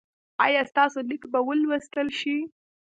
[0.45, 2.35] ایا ستاسو لیک به ولوستل شي؟